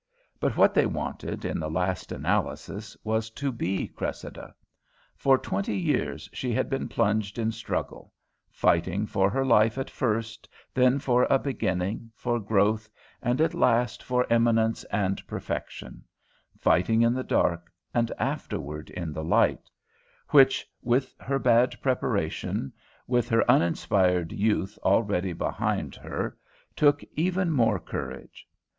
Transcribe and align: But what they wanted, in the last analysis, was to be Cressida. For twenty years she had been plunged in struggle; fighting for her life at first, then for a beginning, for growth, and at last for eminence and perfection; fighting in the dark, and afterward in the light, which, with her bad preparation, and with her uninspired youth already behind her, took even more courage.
But 0.39 0.57
what 0.57 0.73
they 0.73 0.87
wanted, 0.87 1.45
in 1.45 1.59
the 1.59 1.69
last 1.69 2.11
analysis, 2.11 2.97
was 3.03 3.29
to 3.29 3.51
be 3.51 3.87
Cressida. 3.87 4.55
For 5.15 5.37
twenty 5.37 5.77
years 5.77 6.27
she 6.33 6.51
had 6.53 6.71
been 6.71 6.87
plunged 6.87 7.37
in 7.37 7.51
struggle; 7.51 8.11
fighting 8.49 9.05
for 9.05 9.29
her 9.29 9.45
life 9.45 9.77
at 9.77 9.91
first, 9.91 10.49
then 10.73 10.97
for 10.97 11.27
a 11.29 11.37
beginning, 11.37 12.09
for 12.15 12.39
growth, 12.39 12.89
and 13.21 13.39
at 13.39 13.53
last 13.53 14.01
for 14.01 14.25
eminence 14.27 14.83
and 14.85 15.21
perfection; 15.27 16.03
fighting 16.57 17.03
in 17.03 17.13
the 17.13 17.23
dark, 17.23 17.71
and 17.93 18.11
afterward 18.17 18.89
in 18.89 19.13
the 19.13 19.23
light, 19.23 19.69
which, 20.29 20.65
with 20.81 21.13
her 21.19 21.37
bad 21.37 21.79
preparation, 21.79 22.57
and 22.59 22.71
with 23.05 23.29
her 23.29 23.45
uninspired 23.47 24.31
youth 24.31 24.79
already 24.83 25.33
behind 25.33 25.93
her, 25.93 26.35
took 26.75 27.03
even 27.13 27.51
more 27.51 27.79
courage. 27.79 28.47